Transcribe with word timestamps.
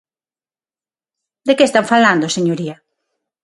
¿De 1.47 1.53
que 1.57 1.65
están 1.67 1.85
falando, 1.93 2.33
señoría? 2.37 2.75